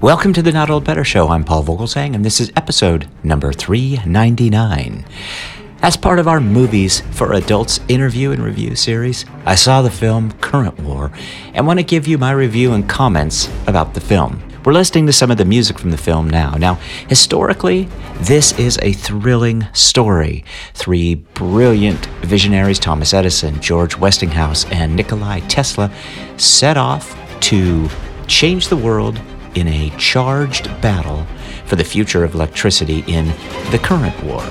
[0.00, 1.28] Welcome to the Not Old Better Show.
[1.28, 5.04] I'm Paul Vogelzang, and this is episode number 399.
[5.82, 10.32] As part of our Movies for Adults interview and review series, I saw the film
[10.40, 11.12] Current War
[11.52, 14.42] and want to give you my review and comments about the film.
[14.64, 16.52] We're listening to some of the music from the film now.
[16.52, 16.76] Now,
[17.08, 17.86] historically,
[18.20, 20.46] this is a thrilling story.
[20.72, 25.92] Three brilliant visionaries, Thomas Edison, George Westinghouse, and Nikolai Tesla,
[26.38, 27.90] set off to
[28.28, 29.20] change the world
[29.54, 31.26] in a charged battle
[31.66, 33.26] for the future of electricity in
[33.70, 34.42] the current war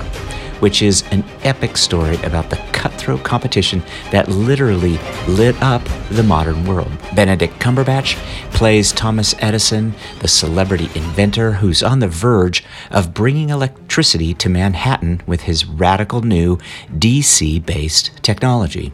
[0.60, 6.64] which is an epic story about the cutthroat competition that literally lit up the modern
[6.64, 6.90] world.
[7.14, 8.16] Benedict Cumberbatch
[8.52, 15.22] plays Thomas Edison, the celebrity inventor who's on the verge of bringing electricity to Manhattan
[15.26, 16.58] with his radical new
[16.94, 18.92] DC based technology.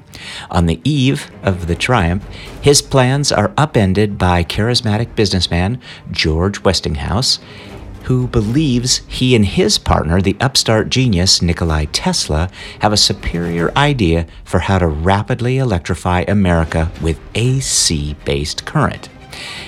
[0.51, 2.25] On the eve of the triumph,
[2.61, 7.39] his plans are upended by charismatic businessman George Westinghouse
[8.07, 12.49] who believes he and his partner, the upstart genius Nikolai Tesla,
[12.81, 19.09] have a superior idea for how to rapidly electrify America with AC based current.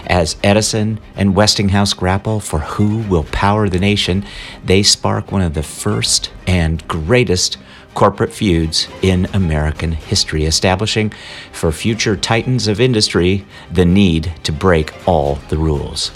[0.06, 4.25] As Edison and Westinghouse grapple for who will power the nation,
[4.64, 7.59] they spark one of the first and greatest
[7.94, 11.12] corporate feuds in American history, establishing
[11.50, 16.12] for future titans of industry the need to break all the rules.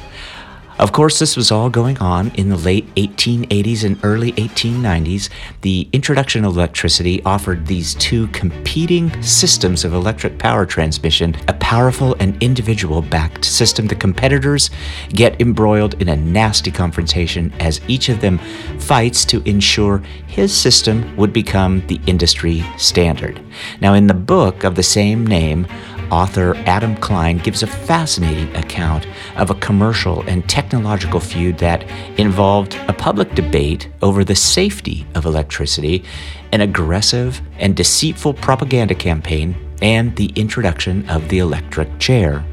[0.79, 5.29] Of course, this was all going on in the late 1880s and early 1890s.
[5.61, 12.17] The introduction of electricity offered these two competing systems of electric power transmission a powerful
[12.21, 13.87] and individual backed system.
[13.87, 14.71] The competitors
[15.11, 18.39] get embroiled in a nasty confrontation as each of them
[18.79, 23.41] fights to ensure his system would become the industry standard.
[23.81, 25.67] Now, in the book of the same name,
[26.13, 31.83] author Adam Klein gives a fascinating account of a commercial and technological feud that
[32.19, 36.05] involved a public debate over the safety of electricity,
[36.53, 42.45] an aggressive and deceitful propaganda campaign, and the introduction of the electric chair.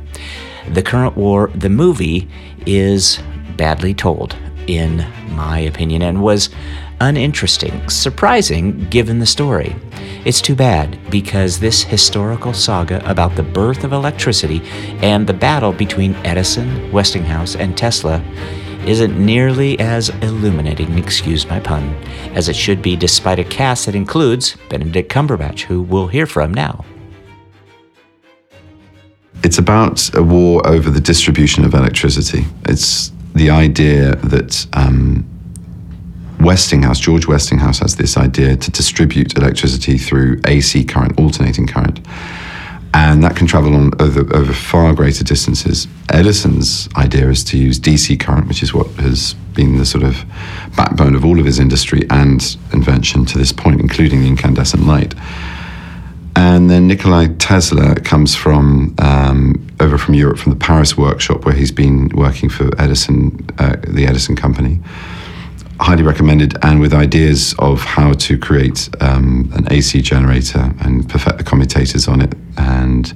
[0.71, 2.29] The Current War, the movie,
[2.65, 3.19] is
[3.57, 4.35] badly told,
[4.67, 6.49] in my opinion, and was
[7.01, 9.75] uninteresting, surprising given the story.
[10.25, 14.61] It's too bad because this historical saga about the birth of electricity
[15.01, 18.21] and the battle between Edison, Westinghouse, and Tesla
[18.85, 21.83] isn't nearly as illuminating, excuse my pun,
[22.33, 26.53] as it should be despite a cast that includes Benedict Cumberbatch, who we'll hear from
[26.53, 26.83] now.
[29.41, 32.45] It's about a war over the distribution of electricity.
[32.65, 35.25] It's the idea that um,
[36.49, 41.99] Westinghouse, George Westinghouse, has this idea to distribute electricity through AC current, alternating current.
[42.91, 45.87] And that can travel on over, over far greater distances.
[46.11, 50.25] Edison's idea is to use DC current, which is what has been the sort of
[50.75, 55.13] backbone of all of his industry and invention to this point, including the incandescent light.
[56.35, 61.53] And then Nikolai Tesla comes from um, over from Europe, from the Paris workshop where
[61.53, 64.79] he's been working for Edison, uh, the Edison company
[65.79, 71.37] highly recommended, and with ideas of how to create um, an AC generator and perfect
[71.37, 73.13] the commutators on it and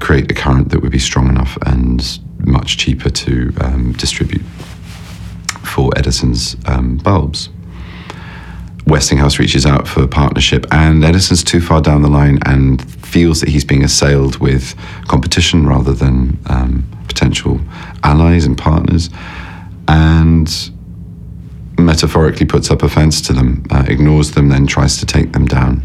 [0.00, 4.42] create a current that would be strong enough and much cheaper to um, distribute
[5.64, 7.48] for Edison's um, bulbs.
[8.86, 13.40] Westinghouse reaches out for a partnership, and Edison's too far down the line and feels
[13.40, 14.74] that he's being assailed with
[15.06, 17.60] competition rather than um, potential
[18.02, 19.08] allies and partners.
[19.86, 20.48] And
[21.84, 25.46] metaphorically puts up a fence to them, uh, ignores them, then tries to take them
[25.46, 25.82] down.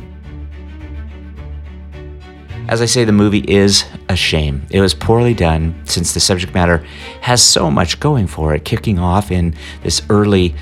[2.70, 4.66] As I say, the movie is a shame.
[4.70, 6.86] It was poorly done since the subject matter
[7.22, 10.54] has so much going for it, kicking off in this early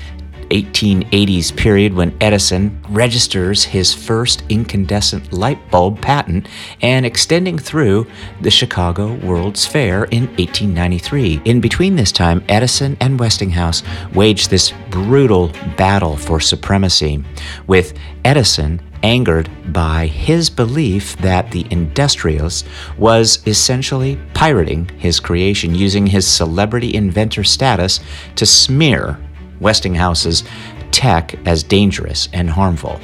[0.50, 6.48] 1880s period when Edison registers his first incandescent light bulb patent
[6.82, 8.06] and extending through
[8.40, 11.42] the Chicago World's Fair in 1893.
[11.44, 13.82] In between this time, Edison and Westinghouse
[14.14, 17.24] waged this brutal battle for supremacy,
[17.66, 17.94] with
[18.24, 22.66] Edison angered by his belief that the industrialist
[22.98, 28.00] was essentially pirating his creation, using his celebrity inventor status
[28.34, 29.18] to smear
[29.60, 30.44] Westinghouse's
[30.90, 33.00] tech as dangerous and harmful.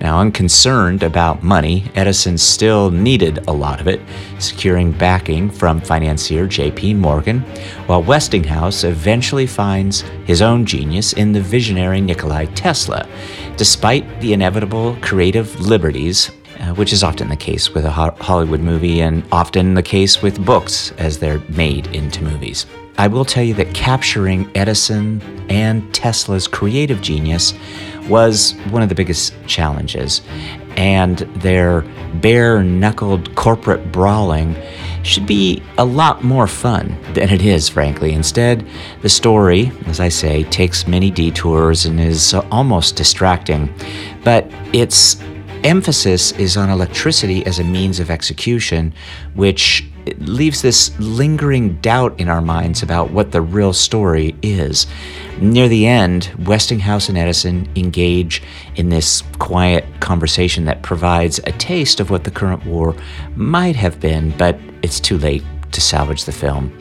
[0.00, 4.00] Now, unconcerned about money, Edison still needed a lot of it,
[4.38, 6.94] securing backing from financier J.P.
[6.94, 7.40] Morgan,
[7.86, 13.08] while Westinghouse eventually finds his own genius in the visionary Nikolai Tesla,
[13.56, 19.00] despite the inevitable creative liberties, uh, which is often the case with a Hollywood movie
[19.00, 22.66] and often the case with books as they're made into movies.
[22.96, 27.52] I will tell you that capturing Edison and Tesla's creative genius
[28.08, 30.22] was one of the biggest challenges.
[30.76, 31.82] And their
[32.14, 34.56] bare knuckled corporate brawling
[35.02, 38.12] should be a lot more fun than it is, frankly.
[38.12, 38.66] Instead,
[39.02, 43.72] the story, as I say, takes many detours and is almost distracting.
[44.22, 45.20] But its
[45.62, 48.94] emphasis is on electricity as a means of execution,
[49.34, 49.84] which
[50.18, 54.86] leaves this lingering doubt in our minds about what the real story is.
[55.40, 58.42] Near the end, Westinghouse and Edison engage
[58.76, 62.94] in this quiet conversation that provides a taste of what the current war
[63.36, 65.42] might have been, but it's too late
[65.74, 66.76] to salvage the film.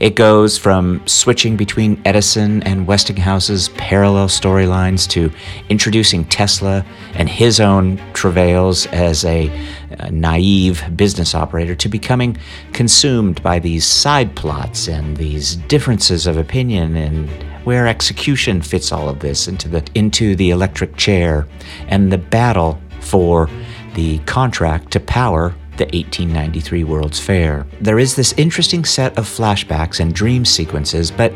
[0.00, 5.32] It goes from switching between Edison and Westinghouse's parallel storylines to
[5.68, 9.50] introducing Tesla and his own travails as a,
[9.98, 12.36] a, naive business operator to becoming
[12.72, 17.28] consumed by these side plots and these differences of opinion and
[17.64, 21.46] where execution fits all of this into the into the electric chair
[21.88, 23.48] and the battle for
[23.94, 27.66] the contract to power the 1893 World's Fair.
[27.80, 31.32] There is this interesting set of flashbacks and dream sequences, but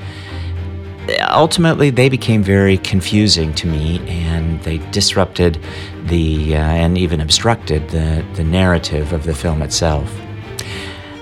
[1.31, 5.62] ultimately they became very confusing to me and they disrupted
[6.05, 10.14] the uh, and even obstructed the, the narrative of the film itself.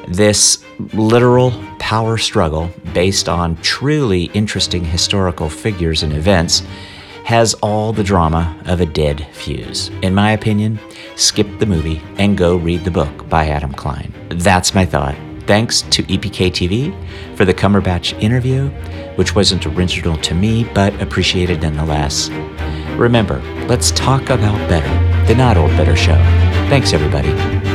[0.08, 6.62] This literal power struggle based on truly interesting historical figures and events
[7.26, 9.88] has all the drama of a dead fuse.
[10.00, 10.78] In my opinion,
[11.16, 14.14] skip the movie and go read the book by Adam Klein.
[14.28, 15.16] That's my thought.
[15.40, 18.68] Thanks to EPK TV for the Cumberbatch interview,
[19.16, 22.30] which wasn't original to me, but appreciated nonetheless.
[22.96, 26.14] Remember, let's talk about better, the Not Old Better Show.
[26.68, 27.65] Thanks, everybody.